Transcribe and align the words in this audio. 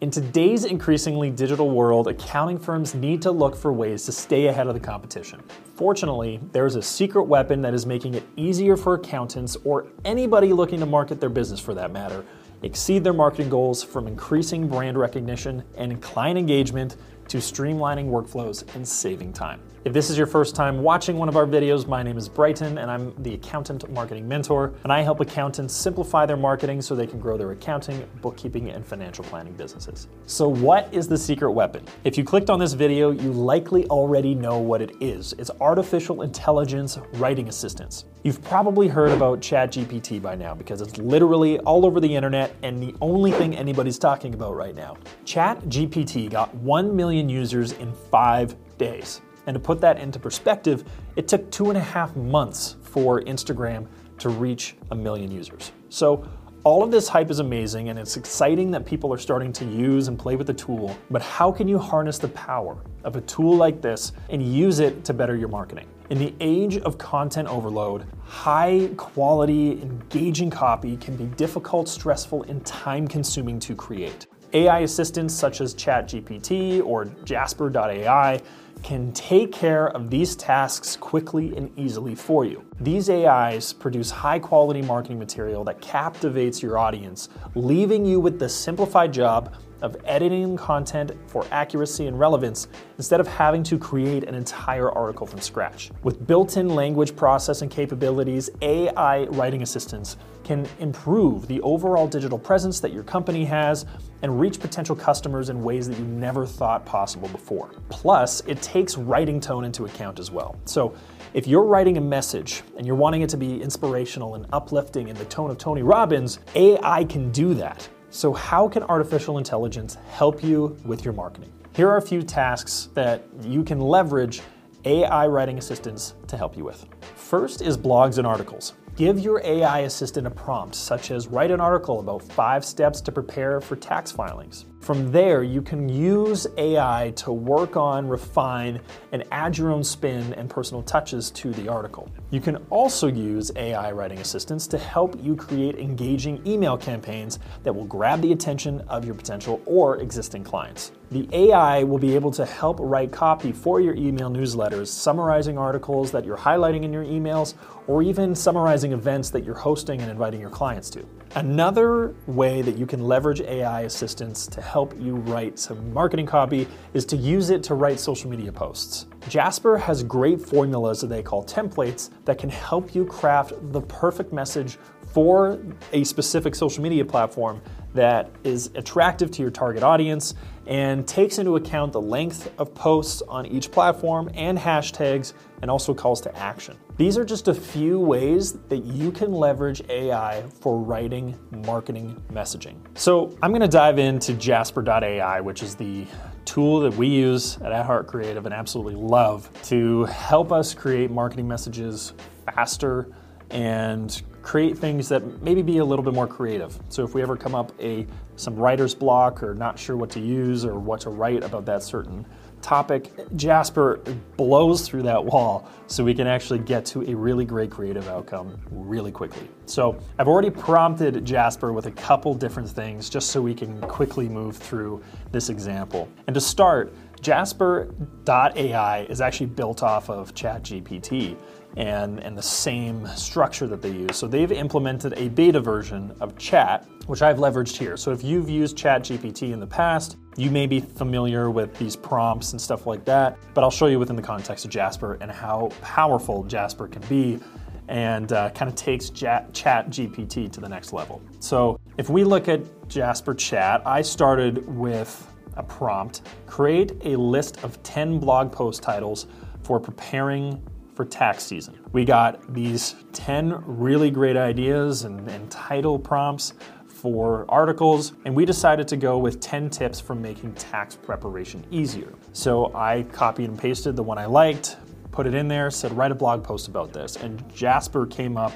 In 0.00 0.10
today's 0.10 0.64
increasingly 0.64 1.28
digital 1.28 1.68
world, 1.68 2.08
accounting 2.08 2.58
firms 2.58 2.94
need 2.94 3.20
to 3.20 3.30
look 3.30 3.54
for 3.54 3.70
ways 3.70 4.06
to 4.06 4.12
stay 4.12 4.46
ahead 4.46 4.66
of 4.66 4.72
the 4.72 4.80
competition. 4.80 5.42
Fortunately, 5.74 6.40
there 6.52 6.64
is 6.64 6.74
a 6.74 6.80
secret 6.80 7.24
weapon 7.24 7.60
that 7.60 7.74
is 7.74 7.84
making 7.84 8.14
it 8.14 8.22
easier 8.34 8.78
for 8.78 8.94
accountants 8.94 9.58
or 9.62 9.88
anybody 10.06 10.54
looking 10.54 10.80
to 10.80 10.86
market 10.86 11.20
their 11.20 11.28
business 11.28 11.60
for 11.60 11.74
that 11.74 11.92
matter 11.92 12.24
exceed 12.62 13.04
their 13.04 13.12
marketing 13.12 13.50
goals 13.50 13.82
from 13.82 14.06
increasing 14.06 14.66
brand 14.68 14.98
recognition 14.98 15.62
and 15.76 16.00
client 16.00 16.38
engagement 16.38 16.96
to 17.28 17.36
streamlining 17.36 18.08
workflows 18.08 18.64
and 18.74 18.88
saving 18.88 19.34
time. 19.34 19.60
If 19.82 19.94
this 19.94 20.10
is 20.10 20.18
your 20.18 20.26
first 20.26 20.54
time 20.54 20.82
watching 20.82 21.16
one 21.16 21.30
of 21.30 21.38
our 21.38 21.46
videos, 21.46 21.86
my 21.86 22.02
name 22.02 22.18
is 22.18 22.28
Brighton 22.28 22.76
and 22.76 22.90
I'm 22.90 23.14
the 23.22 23.32
Accountant 23.32 23.90
Marketing 23.90 24.28
Mentor, 24.28 24.74
and 24.84 24.92
I 24.92 25.00
help 25.00 25.20
accountants 25.20 25.72
simplify 25.72 26.26
their 26.26 26.36
marketing 26.36 26.82
so 26.82 26.94
they 26.94 27.06
can 27.06 27.18
grow 27.18 27.38
their 27.38 27.52
accounting, 27.52 28.06
bookkeeping, 28.20 28.68
and 28.68 28.84
financial 28.84 29.24
planning 29.24 29.54
businesses. 29.54 30.06
So, 30.26 30.46
what 30.48 30.92
is 30.92 31.08
the 31.08 31.16
secret 31.16 31.52
weapon? 31.52 31.86
If 32.04 32.18
you 32.18 32.24
clicked 32.24 32.50
on 32.50 32.58
this 32.58 32.74
video, 32.74 33.10
you 33.10 33.32
likely 33.32 33.86
already 33.86 34.34
know 34.34 34.58
what 34.58 34.82
it 34.82 34.92
is. 35.00 35.32
It's 35.38 35.50
artificial 35.62 36.20
intelligence 36.20 36.98
writing 37.14 37.48
assistants. 37.48 38.04
You've 38.22 38.42
probably 38.44 38.86
heard 38.86 39.12
about 39.12 39.40
ChatGPT 39.40 40.20
by 40.20 40.34
now 40.34 40.54
because 40.54 40.82
it's 40.82 40.98
literally 40.98 41.58
all 41.60 41.86
over 41.86 42.00
the 42.00 42.14
internet 42.14 42.54
and 42.62 42.82
the 42.82 42.94
only 43.00 43.32
thing 43.32 43.56
anybody's 43.56 43.98
talking 43.98 44.34
about 44.34 44.54
right 44.54 44.74
now. 44.74 44.98
ChatGPT 45.24 46.30
got 46.30 46.54
1 46.56 46.94
million 46.94 47.30
users 47.30 47.72
in 47.72 47.94
five 48.10 48.54
days. 48.76 49.22
And 49.46 49.54
to 49.54 49.60
put 49.60 49.80
that 49.80 49.98
into 49.98 50.18
perspective, 50.18 50.84
it 51.16 51.28
took 51.28 51.50
two 51.50 51.70
and 51.70 51.78
a 51.78 51.82
half 51.82 52.14
months 52.16 52.76
for 52.82 53.22
Instagram 53.22 53.86
to 54.18 54.28
reach 54.28 54.76
a 54.90 54.94
million 54.94 55.30
users. 55.30 55.72
So 55.88 56.28
all 56.62 56.82
of 56.82 56.90
this 56.90 57.08
hype 57.08 57.30
is 57.30 57.38
amazing 57.38 57.88
and 57.88 57.98
it's 57.98 58.18
exciting 58.18 58.70
that 58.72 58.84
people 58.84 59.12
are 59.14 59.18
starting 59.18 59.50
to 59.54 59.64
use 59.64 60.08
and 60.08 60.18
play 60.18 60.36
with 60.36 60.46
the 60.46 60.52
tool, 60.52 60.94
but 61.10 61.22
how 61.22 61.50
can 61.50 61.66
you 61.66 61.78
harness 61.78 62.18
the 62.18 62.28
power 62.28 62.84
of 63.02 63.16
a 63.16 63.22
tool 63.22 63.56
like 63.56 63.80
this 63.80 64.12
and 64.28 64.42
use 64.42 64.78
it 64.78 65.02
to 65.06 65.14
better 65.14 65.34
your 65.36 65.48
marketing? 65.48 65.86
In 66.10 66.18
the 66.18 66.34
age 66.40 66.76
of 66.78 66.98
content 66.98 67.48
overload, 67.48 68.04
high 68.24 68.90
quality, 68.98 69.80
engaging 69.80 70.50
copy 70.50 70.98
can 70.98 71.16
be 71.16 71.24
difficult, 71.36 71.88
stressful, 71.88 72.42
and 72.42 72.64
time 72.66 73.08
consuming 73.08 73.58
to 73.60 73.74
create. 73.74 74.26
AI 74.52 74.80
assistants 74.80 75.32
such 75.32 75.60
as 75.60 75.74
ChatGPT 75.74 76.84
or 76.84 77.04
Jasper.ai 77.24 78.42
can 78.82 79.12
take 79.12 79.52
care 79.52 79.88
of 79.88 80.10
these 80.10 80.36
tasks 80.36 80.96
quickly 80.96 81.56
and 81.56 81.70
easily 81.78 82.14
for 82.14 82.44
you. 82.44 82.64
These 82.80 83.10
AIs 83.10 83.72
produce 83.72 84.10
high 84.10 84.38
quality 84.38 84.82
marketing 84.82 85.18
material 85.18 85.64
that 85.64 85.80
captivates 85.80 86.62
your 86.62 86.78
audience, 86.78 87.28
leaving 87.54 88.04
you 88.06 88.20
with 88.20 88.38
the 88.38 88.48
simplified 88.48 89.12
job 89.12 89.54
of 89.82 89.96
editing 90.04 90.56
content 90.56 91.12
for 91.26 91.46
accuracy 91.50 92.06
and 92.06 92.18
relevance 92.18 92.68
instead 92.98 93.20
of 93.20 93.26
having 93.26 93.62
to 93.64 93.78
create 93.78 94.24
an 94.24 94.34
entire 94.34 94.90
article 94.90 95.26
from 95.26 95.40
scratch. 95.40 95.90
With 96.02 96.26
built 96.26 96.56
in 96.56 96.68
language 96.68 97.16
processing 97.16 97.68
capabilities, 97.68 98.50
AI 98.62 99.24
writing 99.24 99.62
assistants 99.62 100.16
can 100.44 100.66
improve 100.80 101.46
the 101.46 101.60
overall 101.60 102.08
digital 102.08 102.38
presence 102.38 102.80
that 102.80 102.92
your 102.92 103.04
company 103.04 103.44
has 103.44 103.86
and 104.22 104.40
reach 104.40 104.58
potential 104.58 104.96
customers 104.96 105.48
in 105.48 105.62
ways 105.62 105.88
that 105.88 105.98
you 105.98 106.04
never 106.04 106.44
thought 106.44 106.84
possible 106.84 107.28
before. 107.28 107.70
Plus, 107.88 108.42
it 108.46 108.60
takes 108.60 108.96
writing 108.96 109.40
tone 109.40 109.64
into 109.64 109.84
account 109.84 110.18
as 110.18 110.30
well. 110.30 110.56
So, 110.64 110.94
if 111.32 111.46
you're 111.46 111.64
writing 111.64 111.96
a 111.96 112.00
message 112.00 112.62
and 112.76 112.84
you're 112.84 112.96
wanting 112.96 113.22
it 113.22 113.30
to 113.30 113.36
be 113.36 113.62
inspirational 113.62 114.34
and 114.34 114.46
uplifting 114.52 115.06
in 115.06 115.14
the 115.16 115.24
tone 115.26 115.50
of 115.50 115.58
Tony 115.58 115.82
Robbins, 115.82 116.40
AI 116.56 117.04
can 117.04 117.30
do 117.30 117.54
that. 117.54 117.88
So, 118.12 118.32
how 118.32 118.68
can 118.68 118.82
artificial 118.82 119.38
intelligence 119.38 119.96
help 120.10 120.42
you 120.42 120.76
with 120.84 121.04
your 121.04 121.14
marketing? 121.14 121.52
Here 121.74 121.88
are 121.88 121.96
a 121.96 122.02
few 122.02 122.22
tasks 122.22 122.88
that 122.94 123.22
you 123.42 123.62
can 123.62 123.78
leverage 123.80 124.42
AI 124.84 125.28
writing 125.28 125.58
assistants 125.58 126.14
to 126.26 126.36
help 126.36 126.56
you 126.56 126.64
with. 126.64 126.84
First 127.14 127.62
is 127.62 127.78
blogs 127.78 128.18
and 128.18 128.26
articles. 128.26 128.74
Give 128.96 129.20
your 129.20 129.40
AI 129.44 129.80
assistant 129.80 130.26
a 130.26 130.30
prompt, 130.30 130.74
such 130.74 131.12
as 131.12 131.28
write 131.28 131.52
an 131.52 131.60
article 131.60 132.00
about 132.00 132.22
five 132.22 132.64
steps 132.64 133.00
to 133.02 133.12
prepare 133.12 133.60
for 133.60 133.76
tax 133.76 134.10
filings. 134.10 134.66
From 134.80 135.12
there, 135.12 135.42
you 135.42 135.60
can 135.60 135.90
use 135.90 136.46
AI 136.56 137.12
to 137.16 137.32
work 137.32 137.76
on, 137.76 138.08
refine, 138.08 138.80
and 139.12 139.22
add 139.30 139.58
your 139.58 139.70
own 139.70 139.84
spin 139.84 140.32
and 140.32 140.48
personal 140.48 140.82
touches 140.82 141.30
to 141.32 141.52
the 141.52 141.68
article. 141.68 142.10
You 142.30 142.40
can 142.40 142.56
also 142.70 143.06
use 143.06 143.52
AI 143.56 143.92
writing 143.92 144.20
assistants 144.20 144.66
to 144.68 144.78
help 144.78 145.22
you 145.22 145.36
create 145.36 145.78
engaging 145.78 146.44
email 146.46 146.78
campaigns 146.78 147.38
that 147.62 147.74
will 147.74 147.84
grab 147.84 148.22
the 148.22 148.32
attention 148.32 148.80
of 148.88 149.04
your 149.04 149.14
potential 149.14 149.60
or 149.66 149.98
existing 149.98 150.44
clients. 150.44 150.92
The 151.10 151.28
AI 151.30 151.84
will 151.84 151.98
be 151.98 152.14
able 152.14 152.30
to 152.32 152.46
help 152.46 152.78
write 152.80 153.12
copy 153.12 153.52
for 153.52 153.82
your 153.82 153.94
email 153.94 154.30
newsletters, 154.30 154.86
summarizing 154.86 155.58
articles 155.58 156.10
that 156.12 156.24
you're 156.24 156.38
highlighting 156.38 156.84
in 156.84 156.92
your 156.92 157.04
emails, 157.04 157.52
or 157.86 158.02
even 158.02 158.34
summarizing 158.34 158.92
events 158.92 159.28
that 159.30 159.44
you're 159.44 159.54
hosting 159.54 160.00
and 160.00 160.10
inviting 160.10 160.40
your 160.40 160.50
clients 160.50 160.88
to. 160.90 161.04
Another 161.36 162.12
way 162.26 162.60
that 162.60 162.76
you 162.76 162.86
can 162.86 163.04
leverage 163.04 163.40
AI 163.40 163.82
assistance 163.82 164.48
to 164.48 164.60
help 164.60 164.98
you 164.98 165.14
write 165.14 165.60
some 165.60 165.94
marketing 165.94 166.26
copy 166.26 166.66
is 166.92 167.04
to 167.04 167.16
use 167.16 167.50
it 167.50 167.62
to 167.64 167.74
write 167.74 168.00
social 168.00 168.28
media 168.28 168.50
posts. 168.50 169.06
Jasper 169.28 169.78
has 169.78 170.02
great 170.02 170.40
formulas 170.40 171.00
that 171.02 171.06
they 171.06 171.22
call 171.22 171.44
templates 171.44 172.10
that 172.24 172.36
can 172.36 172.50
help 172.50 172.96
you 172.96 173.04
craft 173.04 173.52
the 173.70 173.80
perfect 173.82 174.32
message 174.32 174.76
for 175.12 175.60
a 175.92 176.02
specific 176.02 176.56
social 176.56 176.82
media 176.82 177.04
platform 177.04 177.62
that 177.94 178.30
is 178.42 178.70
attractive 178.74 179.30
to 179.30 179.42
your 179.42 179.52
target 179.52 179.84
audience 179.84 180.34
and 180.66 181.06
takes 181.06 181.38
into 181.38 181.54
account 181.54 181.92
the 181.92 182.00
length 182.00 182.52
of 182.58 182.74
posts 182.74 183.22
on 183.28 183.46
each 183.46 183.70
platform 183.70 184.28
and 184.34 184.58
hashtags 184.58 185.32
and 185.62 185.70
also 185.70 185.94
calls 185.94 186.20
to 186.22 186.36
action. 186.36 186.76
These 186.96 187.18
are 187.18 187.24
just 187.24 187.48
a 187.48 187.54
few 187.54 187.98
ways 187.98 188.54
that 188.68 188.84
you 188.84 189.10
can 189.12 189.32
leverage 189.32 189.82
AI 189.88 190.42
for 190.60 190.78
writing 190.78 191.38
marketing 191.50 192.20
messaging. 192.32 192.76
So 192.94 193.36
I'm 193.42 193.50
to 193.60 193.68
dive 193.68 193.98
into 193.98 194.34
Jasper.ai, 194.34 195.40
which 195.40 195.62
is 195.62 195.74
the 195.74 196.06
tool 196.44 196.80
that 196.80 196.94
we 196.96 197.06
use 197.06 197.58
at 197.58 197.72
At 197.72 197.86
Heart 197.86 198.06
Creative 198.06 198.44
and 198.44 198.54
absolutely 198.54 198.94
love 198.94 199.50
to 199.64 200.04
help 200.04 200.52
us 200.52 200.74
create 200.74 201.10
marketing 201.10 201.46
messages 201.46 202.14
faster 202.54 203.14
and 203.50 204.22
create 204.42 204.78
things 204.78 205.08
that 205.08 205.42
maybe 205.42 205.62
be 205.62 205.78
a 205.78 205.84
little 205.84 206.04
bit 206.04 206.14
more 206.14 206.26
creative. 206.26 206.78
So 206.88 207.04
if 207.04 207.14
we 207.14 207.22
ever 207.22 207.36
come 207.36 207.54
up 207.54 207.72
a 207.80 208.06
some 208.36 208.56
writer's 208.56 208.94
block 208.94 209.42
or 209.42 209.54
not 209.54 209.78
sure 209.78 209.96
what 209.96 210.10
to 210.10 210.20
use 210.20 210.64
or 210.64 210.78
what 210.78 211.00
to 211.02 211.10
write 211.10 211.44
about 211.44 211.66
that 211.66 211.82
certain 211.82 212.24
topic, 212.62 213.10
Jasper 213.36 214.00
blows 214.36 214.86
through 214.86 215.02
that 215.02 215.24
wall 215.24 215.68
so 215.86 216.04
we 216.04 216.14
can 216.14 216.26
actually 216.26 216.60
get 216.60 216.84
to 216.86 217.02
a 217.10 217.14
really 217.14 217.44
great 217.44 217.70
creative 217.70 218.08
outcome 218.08 218.60
really 218.70 219.10
quickly. 219.10 219.48
So 219.66 219.98
I've 220.18 220.28
already 220.28 220.50
prompted 220.50 221.24
Jasper 221.24 221.72
with 221.72 221.86
a 221.86 221.90
couple 221.90 222.34
different 222.34 222.68
things 222.68 223.10
just 223.10 223.30
so 223.30 223.40
we 223.40 223.54
can 223.54 223.80
quickly 223.82 224.28
move 224.28 224.56
through 224.56 225.02
this 225.32 225.48
example. 225.48 226.08
And 226.26 226.34
to 226.34 226.40
start, 226.40 226.92
Jasper.ai 227.20 229.06
is 229.10 229.20
actually 229.20 229.46
built 229.46 229.82
off 229.82 230.08
of 230.08 230.34
ChatGPT 230.34 231.36
and, 231.76 232.20
and 232.20 232.36
the 232.36 232.42
same 232.42 233.06
structure 233.08 233.66
that 233.66 233.82
they 233.82 233.90
use. 233.90 234.16
So 234.16 234.26
they've 234.26 234.50
implemented 234.50 235.14
a 235.16 235.28
beta 235.28 235.60
version 235.60 236.14
of 236.20 236.36
chat, 236.38 236.86
which 237.06 237.22
I've 237.22 237.36
leveraged 237.36 237.76
here. 237.76 237.96
So 237.96 238.10
if 238.12 238.24
you've 238.24 238.48
used 238.48 238.76
ChatGPT 238.76 239.52
in 239.52 239.60
the 239.60 239.66
past, 239.66 240.16
you 240.36 240.50
may 240.50 240.66
be 240.66 240.80
familiar 240.80 241.50
with 241.50 241.76
these 241.76 241.96
prompts 241.96 242.52
and 242.52 242.60
stuff 242.60 242.86
like 242.86 243.04
that, 243.04 243.38
but 243.54 243.64
I'll 243.64 243.70
show 243.70 243.86
you 243.86 243.98
within 243.98 244.16
the 244.16 244.22
context 244.22 244.64
of 244.64 244.70
Jasper 244.70 245.18
and 245.20 245.30
how 245.30 245.70
powerful 245.82 246.44
Jasper 246.44 246.88
can 246.88 247.02
be 247.02 247.40
and 247.88 248.32
uh, 248.32 248.50
kind 248.50 248.68
of 248.68 248.76
takes 248.76 249.10
Chat 249.10 249.52
GPT 249.52 250.50
to 250.52 250.60
the 250.60 250.68
next 250.68 250.92
level. 250.92 251.20
So 251.40 251.80
if 251.98 252.08
we 252.08 252.22
look 252.22 252.48
at 252.48 252.60
Jasper 252.88 253.34
Chat, 253.34 253.82
I 253.84 254.02
started 254.02 254.66
with 254.68 255.26
a 255.56 255.62
prompt 255.62 256.22
create 256.46 256.92
a 257.04 257.16
list 257.16 257.62
of 257.64 257.82
10 257.82 258.18
blog 258.18 258.52
post 258.52 258.82
titles 258.82 259.26
for 259.62 259.80
preparing 259.80 260.62
for 260.94 261.04
tax 261.04 261.44
season. 261.44 261.78
We 261.92 262.04
got 262.04 262.52
these 262.52 262.94
10 263.12 263.62
really 263.66 264.10
great 264.10 264.36
ideas 264.36 265.04
and, 265.04 265.28
and 265.28 265.50
title 265.50 265.98
prompts 265.98 266.54
for 267.00 267.46
articles, 267.48 268.12
and 268.26 268.34
we 268.34 268.44
decided 268.44 268.86
to 268.88 268.96
go 268.96 269.16
with 269.16 269.40
10 269.40 269.70
tips 269.70 270.00
for 270.00 270.14
making 270.14 270.52
tax 270.54 270.94
preparation 270.94 271.64
easier. 271.70 272.12
So 272.34 272.74
I 272.74 273.04
copied 273.04 273.48
and 273.48 273.58
pasted 273.58 273.96
the 273.96 274.02
one 274.02 274.18
I 274.18 274.26
liked, 274.26 274.76
put 275.10 275.26
it 275.26 275.34
in 275.34 275.48
there, 275.48 275.70
said 275.70 275.96
write 275.96 276.12
a 276.12 276.14
blog 276.14 276.44
post 276.44 276.68
about 276.68 276.92
this, 276.92 277.16
and 277.16 277.42
Jasper 277.54 278.04
came 278.06 278.36
up 278.36 278.52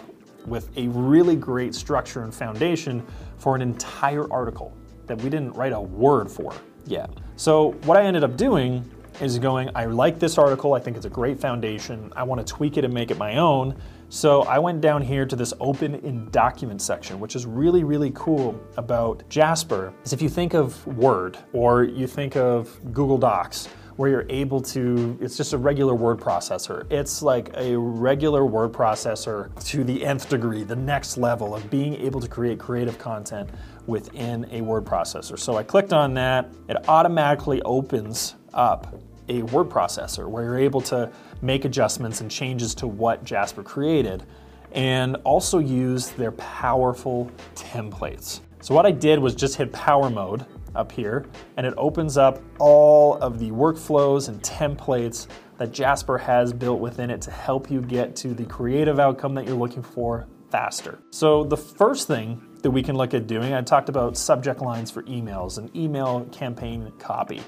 with 0.47 0.69
a 0.77 0.89
really 0.89 1.37
great 1.37 1.75
structure 1.75 2.23
and 2.23 2.35
foundation 2.35 3.05
for 3.39 3.57
an 3.57 3.63
entire 3.63 4.31
article 4.31 4.77
that 5.07 5.17
we 5.23 5.31
didn't 5.31 5.53
write 5.53 5.73
a 5.73 5.81
word 5.81 6.31
for 6.31 6.53
yet. 6.85 7.11
So 7.37 7.73
what 7.85 7.97
I 7.97 8.05
ended 8.05 8.25
up 8.25 8.37
doing 8.37 8.89
is 9.23 9.39
going, 9.39 9.71
I 9.75 9.87
like 9.87 10.19
this 10.19 10.37
article, 10.37 10.75
I 10.75 10.81
think 10.81 10.99
it's 10.99 11.07
a 11.07 11.11
great 11.11 11.41
foundation, 11.41 12.13
I 12.15 12.25
want 12.25 12.47
to 12.47 12.53
tweak 12.53 12.77
it 12.77 12.85
and 12.85 12.93
make 12.93 13.11
it 13.11 13.17
my 13.17 13.37
own. 13.39 13.75
So 14.15 14.43
I 14.43 14.61
went 14.61 14.81
down 14.81 15.03
here 15.03 15.27
to 15.27 15.35
this 15.35 15.53
open 15.59 15.97
in 15.97 16.31
document 16.31 16.81
section, 16.81 17.19
which 17.19 17.35
is 17.35 17.47
really, 17.47 17.83
really 17.83 18.13
cool 18.15 18.59
about 18.77 19.29
Jasper, 19.29 19.93
is 20.05 20.13
if 20.13 20.23
you 20.23 20.29
think 20.29 20.55
of 20.55 20.87
Word 20.87 21.37
or 21.53 21.83
you 21.83 22.07
think 22.07 22.37
of 22.37 22.79
Google 22.93 23.19
Docs, 23.19 23.67
where 23.97 24.09
you're 24.09 24.27
able 24.29 24.61
to, 24.61 25.19
it's 25.21 25.37
just 25.37 25.53
a 25.53 25.59
regular 25.59 25.97
word 25.97 26.21
processor. 26.21 26.87
It's 26.93 27.23
like 27.23 27.51
a 27.57 27.77
regular 27.77 28.47
word 28.47 28.73
processor 28.73 29.53
to 29.65 29.83
the 29.83 30.05
nth 30.05 30.29
degree, 30.29 30.63
the 30.63 30.77
next 30.77 31.17
level 31.17 31.53
of 31.53 31.69
being 31.69 31.95
able 31.95 32.21
to 32.21 32.29
create 32.29 32.61
creative 32.61 33.01
content 33.01 33.51
within 33.87 34.47
a 34.53 34.61
word 34.61 34.85
processor. 34.85 35.37
So 35.37 35.57
I 35.57 35.65
clicked 35.65 35.93
on 35.93 36.15
that, 36.15 36.53
it 36.69 36.89
automatically 36.89 37.61
opens 37.63 38.37
up 38.53 38.95
a 39.29 39.43
word 39.43 39.69
processor 39.69 40.29
where 40.29 40.45
you're 40.45 40.59
able 40.59 40.81
to 40.83 41.11
make 41.43 41.65
adjustments 41.65 42.21
and 42.21 42.31
changes 42.31 42.75
to 42.77 42.87
what 42.87 43.25
Jasper 43.25 43.63
created 43.63 44.25
and 44.73 45.17
also 45.25 45.59
use 45.59 46.11
their 46.11 46.33
powerful 46.33 47.31
templates. 47.55 48.41
So 48.61 48.75
what 48.75 48.87
I 48.87 48.91
did 48.91 49.19
was 49.19 49.35
just 49.35 49.57
hit 49.57 49.73
power 49.73 50.11
mode 50.11 50.45
up 50.75 50.91
here, 50.91 51.27
and 51.57 51.67
it 51.67 51.75
opens 51.77 52.17
up 52.17 52.41
all 52.59 53.15
of 53.19 53.39
the 53.39 53.51
workflows 53.51 54.29
and 54.29 54.43
templates 54.43 55.29
that 55.59 55.73
Jasper 55.73 56.19
has 56.19 56.53
built 56.53 56.81
within 56.81 57.11
it 57.11 57.21
to 57.23 57.31
help 57.31 57.71
you 57.71 57.81
get 57.81 58.17
to 58.17 58.35
the 58.35 58.45
creative 58.45 58.99
outcome 58.99 59.35
that 59.35 59.47
you're 59.47 59.57
looking 59.57 59.83
for 59.83 60.27
faster. 60.51 60.99
So 61.11 61.45
the 61.45 61.57
first 61.57 62.09
thing 62.09 62.43
that 62.63 62.71
we 62.71 62.83
can 62.83 62.97
look 62.97 63.15
at 63.15 63.27
doing, 63.27 63.53
I 63.55 63.61
talked 63.63 63.89
about 63.89 64.17
subject 64.17 64.61
lines 64.61 64.91
for 64.91 65.03
emails 65.05 65.59
and 65.59 65.75
email 65.77 66.25
campaign 66.33 66.91
copy. 66.99 67.43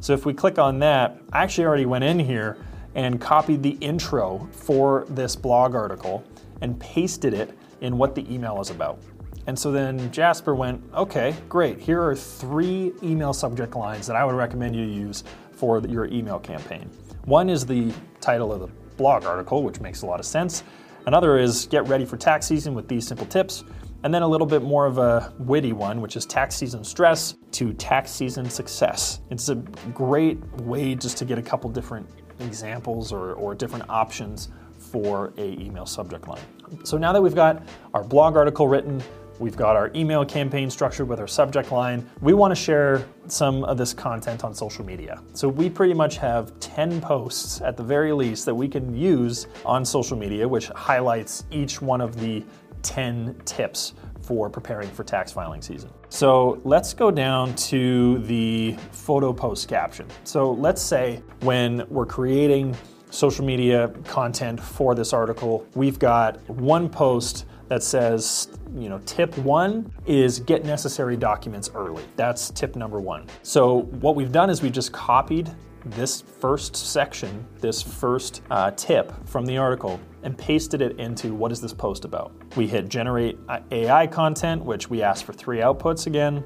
So 0.00 0.14
if 0.14 0.24
we 0.24 0.32
click 0.32 0.58
on 0.58 0.78
that, 0.78 1.20
I 1.32 1.42
actually 1.42 1.66
already 1.66 1.86
went 1.86 2.04
in 2.04 2.18
here 2.18 2.56
and 2.94 3.20
copied 3.20 3.62
the 3.62 3.76
intro 3.80 4.48
for 4.50 5.04
this 5.10 5.36
blog 5.36 5.74
article 5.74 6.24
and 6.62 6.78
pasted 6.80 7.34
it 7.34 7.56
in 7.80 7.96
what 7.98 8.14
the 8.14 8.32
email 8.32 8.60
is 8.60 8.70
about. 8.70 8.98
And 9.46 9.58
so 9.58 9.70
then 9.70 10.10
Jasper 10.10 10.54
went, 10.54 10.82
okay, 10.94 11.34
great. 11.48 11.78
Here 11.78 12.02
are 12.02 12.14
three 12.14 12.92
email 13.02 13.32
subject 13.32 13.74
lines 13.74 14.06
that 14.06 14.16
I 14.16 14.24
would 14.24 14.34
recommend 14.34 14.74
you 14.74 14.84
use 14.84 15.24
for 15.52 15.80
your 15.80 16.06
email 16.06 16.38
campaign. 16.38 16.90
One 17.24 17.50
is 17.50 17.66
the 17.66 17.92
title 18.20 18.52
of 18.52 18.60
the 18.60 18.68
blog 18.96 19.24
article, 19.24 19.62
which 19.62 19.80
makes 19.80 20.02
a 20.02 20.06
lot 20.06 20.20
of 20.20 20.26
sense. 20.26 20.62
Another 21.06 21.38
is 21.38 21.66
get 21.66 21.86
ready 21.88 22.04
for 22.04 22.16
tax 22.16 22.46
season 22.46 22.74
with 22.74 22.88
these 22.88 23.06
simple 23.06 23.26
tips. 23.26 23.64
And 24.02 24.14
then 24.14 24.22
a 24.22 24.28
little 24.28 24.46
bit 24.46 24.62
more 24.62 24.86
of 24.86 24.98
a 24.98 25.32
witty 25.38 25.72
one, 25.72 26.00
which 26.00 26.16
is 26.16 26.24
tax 26.24 26.56
season 26.56 26.84
stress 26.84 27.34
to 27.52 27.72
tax 27.74 28.10
season 28.10 28.48
success. 28.48 29.20
It's 29.30 29.48
a 29.50 29.56
great 29.94 30.42
way 30.62 30.94
just 30.94 31.18
to 31.18 31.24
get 31.24 31.38
a 31.38 31.42
couple 31.42 31.68
different 31.70 32.08
examples 32.38 33.12
or, 33.12 33.34
or 33.34 33.54
different 33.54 33.88
options 33.90 34.48
for 34.78 35.34
a 35.36 35.52
email 35.60 35.84
subject 35.84 36.26
line. 36.26 36.40
So 36.84 36.96
now 36.96 37.12
that 37.12 37.20
we've 37.20 37.34
got 37.34 37.62
our 37.92 38.02
blog 38.02 38.36
article 38.36 38.68
written, 38.68 39.02
We've 39.40 39.56
got 39.56 39.74
our 39.74 39.90
email 39.94 40.22
campaign 40.22 40.68
structured 40.68 41.08
with 41.08 41.18
our 41.18 41.26
subject 41.26 41.72
line. 41.72 42.06
We 42.20 42.34
want 42.34 42.50
to 42.50 42.54
share 42.54 43.06
some 43.26 43.64
of 43.64 43.78
this 43.78 43.94
content 43.94 44.44
on 44.44 44.54
social 44.54 44.84
media. 44.84 45.22
So 45.32 45.48
we 45.48 45.70
pretty 45.70 45.94
much 45.94 46.18
have 46.18 46.60
10 46.60 47.00
posts 47.00 47.62
at 47.62 47.74
the 47.74 47.82
very 47.82 48.12
least 48.12 48.44
that 48.44 48.54
we 48.54 48.68
can 48.68 48.94
use 48.94 49.46
on 49.64 49.82
social 49.82 50.14
media, 50.14 50.46
which 50.46 50.68
highlights 50.68 51.44
each 51.50 51.80
one 51.80 52.02
of 52.02 52.20
the 52.20 52.44
10 52.82 53.40
tips 53.44 53.94
for 54.22 54.48
preparing 54.48 54.88
for 54.90 55.02
tax 55.02 55.32
filing 55.32 55.62
season. 55.62 55.90
So 56.08 56.60
let's 56.64 56.94
go 56.94 57.10
down 57.10 57.54
to 57.56 58.18
the 58.20 58.76
photo 58.92 59.32
post 59.32 59.68
caption. 59.68 60.06
So 60.24 60.52
let's 60.52 60.82
say 60.82 61.22
when 61.40 61.84
we're 61.88 62.06
creating 62.06 62.76
social 63.10 63.44
media 63.44 63.88
content 64.04 64.60
for 64.60 64.94
this 64.94 65.12
article, 65.12 65.66
we've 65.74 65.98
got 65.98 66.38
one 66.48 66.88
post 66.88 67.46
that 67.68 67.82
says, 67.82 68.48
you 68.74 68.88
know, 68.88 68.98
tip 69.06 69.36
one 69.38 69.92
is 70.04 70.40
get 70.40 70.64
necessary 70.64 71.16
documents 71.16 71.70
early. 71.74 72.04
That's 72.16 72.50
tip 72.50 72.74
number 72.74 72.98
one. 72.98 73.26
So 73.42 73.82
what 74.00 74.16
we've 74.16 74.32
done 74.32 74.50
is 74.50 74.60
we 74.60 74.70
just 74.70 74.92
copied 74.92 75.50
this 75.84 76.20
first 76.20 76.76
section, 76.76 77.46
this 77.60 77.80
first 77.82 78.42
uh, 78.50 78.70
tip 78.72 79.12
from 79.26 79.46
the 79.46 79.56
article, 79.58 80.00
and 80.22 80.36
pasted 80.36 80.82
it 80.82 80.98
into 80.98 81.34
what 81.34 81.52
is 81.52 81.60
this 81.60 81.72
post 81.72 82.04
about. 82.04 82.32
We 82.56 82.66
hit 82.66 82.88
generate 82.88 83.38
AI 83.70 84.06
content, 84.06 84.64
which 84.64 84.90
we 84.90 85.02
asked 85.02 85.24
for 85.24 85.32
three 85.32 85.58
outputs 85.58 86.06
again, 86.06 86.44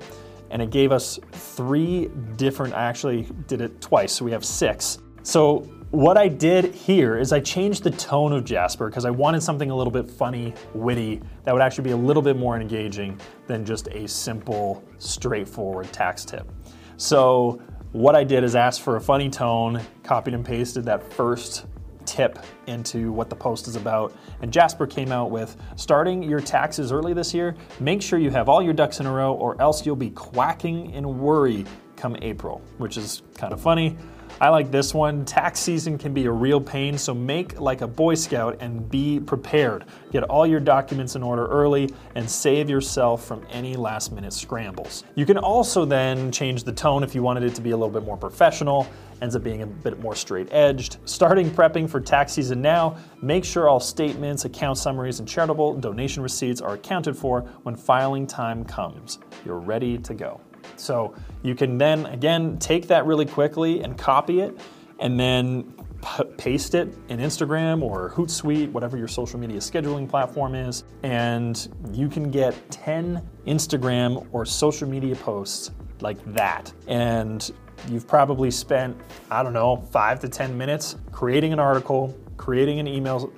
and 0.51 0.63
it 0.63 0.71
gave 0.71 0.93
us 0.93 1.19
three 1.33 2.09
different, 2.37 2.75
I 2.75 2.85
actually 2.85 3.29
did 3.47 3.61
it 3.61 3.81
twice, 3.81 4.13
so 4.13 4.25
we 4.25 4.31
have 4.31 4.45
six. 4.45 4.99
So 5.23 5.69
what 5.91 6.19
I 6.19 6.29
did 6.29 6.75
here 6.75 7.19
is 7.19 7.33
I 7.33 7.41
changed 7.41 7.85
the 7.85 7.91
tone 7.91 8.33
of 8.33 8.45
Jasper 8.45 8.89
because 8.89 9.05
I 9.05 9.11
wanted 9.11 9.43
something 9.43 9.71
a 9.71 9.77
little 9.77 9.93
bit 9.93 10.11
funny, 10.11 10.53
witty, 10.75 11.21
that 11.45 11.53
would 11.53 11.63
actually 11.63 11.85
be 11.85 11.93
a 11.93 11.97
little 11.97 12.23
bit 12.23 12.37
more 12.37 12.61
engaging 12.61 13.19
than 13.47 13.65
just 13.65 13.87
a 13.89 14.09
simple, 14.09 14.85
straightforward 14.99 15.93
tax 15.93 16.25
tip. 16.25 16.51
So 16.97 17.61
what 17.95 18.17
I 18.17 18.25
did 18.25 18.43
is 18.43 18.57
asked 18.57 18.83
for 18.83 18.97
a 18.97 19.01
funny 19.01 19.31
tone, 19.31 19.81
copied 20.03 20.35
and 20.35 20.45
pasted 20.45 20.85
that 20.87 21.13
first 21.13 21.65
tip 22.05 22.41
into 22.67 23.13
what 23.13 23.31
the 23.31 23.37
post 23.37 23.69
is 23.69 23.77
about. 23.77 24.13
And 24.43 24.53
Jasper 24.53 24.85
came 24.85 25.13
out 25.13 25.31
with 25.31 25.57
starting 25.77 26.21
your 26.25 26.41
taxes 26.41 26.91
early 26.91 27.15
this 27.15 27.33
year, 27.33 27.55
make 27.79 28.03
sure 28.03 28.19
you 28.19 28.31
have 28.31 28.49
all 28.49 28.61
your 28.61 28.75
ducks 28.75 28.99
in 28.99 29.07
a 29.07 29.13
row 29.13 29.35
or 29.35 29.61
else 29.63 29.87
you'll 29.87 29.95
be 29.95 30.11
quacking 30.11 30.91
in 30.91 31.21
worry 31.21 31.65
come 31.95 32.17
April, 32.21 32.61
which 32.79 32.97
is 32.97 33.23
kind 33.37 33.53
of 33.53 33.61
funny. 33.61 33.97
I 34.41 34.49
like 34.49 34.73
this 34.73 34.93
one. 34.93 35.25
Tax 35.25 35.61
season 35.61 35.97
can 35.97 36.13
be 36.13 36.27
a 36.27 36.31
real 36.31 36.61
pain, 36.61 36.99
so 36.99 37.15
make 37.15 37.61
like 37.61 37.83
a 37.83 37.87
Boy 37.87 38.15
Scout 38.15 38.57
and 38.59 38.91
be 38.91 39.21
prepared. 39.21 39.85
Get 40.11 40.25
all 40.25 40.45
your 40.45 40.59
documents 40.59 41.15
in 41.15 41.23
order 41.23 41.47
early 41.47 41.89
and 42.17 42.29
save 42.29 42.69
yourself 42.69 43.25
from 43.25 43.47
any 43.49 43.77
last 43.77 44.11
minute 44.11 44.33
scrambles. 44.33 45.05
You 45.15 45.25
can 45.25 45.39
also 45.39 45.85
then 45.85 46.33
change 46.33 46.65
the 46.65 46.73
tone 46.73 47.05
if 47.05 47.15
you 47.15 47.23
wanted 47.23 47.45
it 47.45 47.55
to 47.55 47.61
be 47.61 47.71
a 47.71 47.77
little 47.77 47.93
bit 47.93 48.03
more 48.03 48.17
professional, 48.17 48.89
ends 49.23 49.37
up 49.37 49.45
being 49.45 49.63
a 49.63 49.67
bit 49.67 50.01
more 50.01 50.17
straight 50.17 50.49
edged. 50.51 50.97
Starting 51.05 51.49
prepping 51.49 51.89
for 51.89 52.01
tax 52.01 52.33
season 52.33 52.61
now, 52.61 52.97
make 53.23 53.45
sure 53.45 53.69
all 53.69 53.79
statements, 53.79 54.45
account 54.45 54.79
summaries, 54.79 55.21
and 55.21 55.29
charitable 55.29 55.75
donation 55.75 56.25
receipts 56.25 56.61
are 56.61 56.75
accounted 56.75 57.17
for 57.17 57.43
when 57.63 57.77
filing 57.77 58.27
time 58.27 58.65
comes. 58.65 59.21
You're 59.45 59.61
ready 59.61 59.97
to 59.99 60.13
go. 60.13 60.41
So 60.77 61.15
you 61.43 61.55
can 61.55 61.79
then, 61.79 62.07
again, 62.07 62.59
take 62.59 62.89
that 62.89 63.07
really 63.07 63.27
quickly 63.27 63.83
and 63.83 63.97
copy 63.97 64.41
it 64.41 64.59
and 65.01 65.19
then 65.19 65.75
p- 66.03 66.25
paste 66.37 66.75
it 66.75 66.95
in 67.09 67.19
Instagram 67.19 67.83
or 67.83 68.11
Hootsuite, 68.11 68.71
whatever 68.73 68.97
your 68.97 69.09
social 69.09 69.39
media 69.39 69.59
scheduling 69.59 70.09
platform 70.09 70.55
is, 70.55 70.85
and 71.03 71.69
you 71.93 72.09
can 72.09 72.31
get 72.31 72.55
10 72.71 73.23
Instagram 73.47 74.27
or 74.33 74.45
social 74.45 74.89
media 74.89 75.17
posts 75.17 75.71
like 76.01 76.23
that. 76.35 76.73
And 76.87 77.51
you've 77.89 78.07
probably 78.07 78.51
spent, 78.51 78.97
I 79.31 79.43
don't 79.43 79.53
know, 79.53 79.77
five 79.91 80.21
to 80.21 80.29
10 80.29 80.57
minutes 80.57 80.97
creating 81.13 81.53
an 81.53 81.59
article, 81.59 82.17
creating 82.37 82.79
an 82.79 82.87
email 82.87 83.33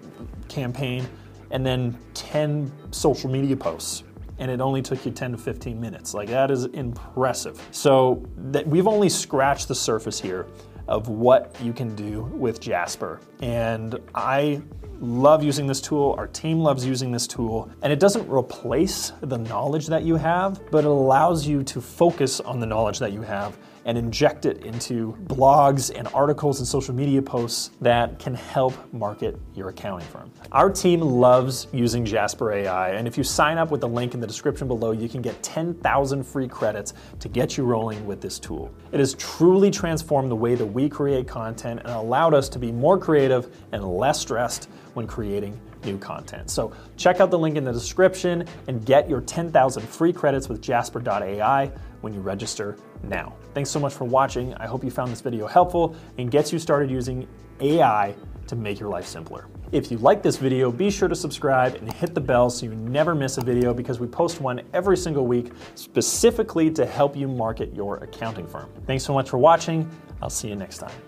campaign, 0.49 1.07
and 1.51 1.65
then 1.65 1.97
10 2.15 2.71
social 2.91 3.31
media 3.31 3.57
posts 3.57 4.03
and 4.39 4.51
it 4.51 4.61
only 4.61 4.83
took 4.83 5.05
you 5.05 5.13
10 5.13 5.33
to 5.33 5.39
15 5.39 5.81
minutes. 5.81 6.15
Like 6.15 6.29
that 6.29 6.51
is 6.51 6.65
impressive. 6.67 7.61
So 7.71 8.25
that 8.37 8.67
we've 8.67 8.87
only 8.87 9.09
scratched 9.09 9.69
the 9.69 9.75
surface 9.75 10.21
here 10.21 10.47
of 10.89 11.09
what 11.09 11.55
you 11.63 11.73
can 11.73 11.95
do 11.97 12.23
with 12.35 12.61
Jasper. 12.61 13.21
And 13.41 13.99
I 14.15 14.63
love 15.01 15.43
using 15.43 15.67
this 15.67 15.81
tool. 15.81 16.15
Our 16.17 16.29
team 16.29 16.61
loves 16.61 16.87
using 16.87 17.11
this 17.11 17.27
tool. 17.27 17.71
And 17.83 17.93
it 17.93 18.01
doesn't 18.01 18.29
replace 18.31 19.13
the 19.21 19.39
knowledge 19.39 19.87
that 19.89 20.05
you 20.05 20.17
have, 20.17 20.61
but 20.71 20.85
it 20.85 20.89
allows 20.89 21.47
you 21.47 21.63
to 21.65 21.81
focus 21.81 22.41
on 22.41 22.61
the 22.61 22.67
knowledge 22.67 22.99
that 23.01 23.13
you 23.13 23.23
have 23.23 23.59
and 23.87 23.97
inject 23.97 24.45
it 24.45 24.65
into 24.65 25.17
blogs 25.29 25.97
and 25.97 26.09
articles 26.09 26.59
and 26.59 26.67
social 26.69 26.95
media 26.95 27.23
posts 27.23 27.71
that 27.81 28.19
can 28.19 28.35
help 28.35 28.75
market 28.93 29.39
your 29.55 29.69
accounting 29.69 30.07
firm. 30.09 30.31
Our 30.53 30.69
team 30.71 31.01
loves 31.01 31.69
using 31.73 32.05
Jasper 32.05 32.53
AI, 32.53 32.91
and 32.91 33.07
if 33.07 33.17
you 33.17 33.23
sign 33.25 33.59
up 33.59 33.71
with 33.71 33.81
the 33.81 33.89
link 33.89 34.13
in 34.13 34.21
the 34.21 34.27
description 34.27 34.67
below, 34.67 34.91
you 34.91 35.09
can 35.09 35.23
get 35.23 35.41
10,000 35.43 36.25
free 36.25 36.49
credits 36.49 36.95
to 37.21 37.29
get 37.29 37.57
you 37.57 37.65
rolling 37.65 38.05
with 38.07 38.21
this 38.21 38.41
tool. 38.41 38.75
It 38.91 38.99
has 38.99 39.15
truly 39.15 39.71
transformed 39.71 40.31
the 40.31 40.37
way 40.37 40.57
that 40.57 40.67
we 40.67 40.89
create 40.89 41.29
content 41.29 41.81
and 41.85 41.91
allowed 41.91 42.35
us 42.35 42.49
to 42.51 42.59
be 42.59 42.73
more 42.73 42.99
creative 42.99 43.57
and 43.71 43.85
less 43.85 44.21
stressed 44.21 44.69
when 44.95 45.07
creating 45.07 45.59
new 45.85 45.97
content. 45.99 46.51
So 46.51 46.73
check 46.97 47.21
out 47.21 47.31
the 47.31 47.39
link 47.39 47.57
in 47.57 47.63
the 47.63 47.73
description 47.73 48.47
and 48.67 48.85
get 48.85 49.09
your 49.09 49.21
10,000 49.21 49.89
free 49.89 50.13
credits 50.13 50.49
with 50.49 50.61
Jasper.ai 50.61 51.71
when 52.07 52.15
you 52.15 52.21
register 52.21 52.77
now. 53.03 53.35
Thanks 53.53 53.69
so 53.69 53.81
much 53.81 53.93
for 53.93 54.05
watching. 54.05 54.55
I 54.55 54.67
hope 54.67 54.85
you 54.85 54.93
found 54.93 55.11
this 55.11 55.21
video 55.21 55.49
helpful 55.49 55.97
and 56.19 56.31
gets 56.31 56.53
you 56.53 56.61
started 56.61 56.89
using 56.89 57.27
AI 57.61 58.15
to 58.47 58.55
make 58.55 58.79
your 58.79 58.89
life 58.89 59.07
simpler. 59.07 59.49
If 59.73 59.91
you 59.91 59.99
like 59.99 60.23
this 60.23 60.37
video, 60.37 60.71
be 60.71 60.89
sure 60.89 61.09
to 61.09 61.17
subscribe 61.17 61.75
and 61.75 61.93
hit 61.95 62.15
the 62.15 62.21
bell 62.21 62.49
so 62.49 62.67
you 62.67 62.77
never 62.77 63.17
miss 63.17 63.39
a 63.39 63.41
video 63.41 63.75
because 63.75 63.99
we 63.99 64.07
post 64.07 64.41
one 64.41 64.63
every 64.73 64.97
single 64.97 65.27
week 65.27 65.51
specifically 65.75 66.71
to 66.71 66.87
help 66.87 67.17
you 67.17 67.27
market 67.27 67.75
your 67.75 67.97
accounting 67.97 68.47
firm. 68.47 68.71
Thanks 68.87 69.03
so 69.03 69.13
much 69.13 69.29
for 69.29 69.39
watching. 69.39 69.91
I'll 70.23 70.31
see 70.31 70.49
you 70.49 70.55
next 70.55 70.79
time. 70.79 71.06